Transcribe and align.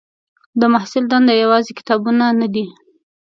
د 0.59 0.61
محصل 0.73 1.03
دنده 1.11 1.33
یوازې 1.43 1.71
کتابونه 1.79 2.25
نه 2.39 2.47
دي. 2.53 2.65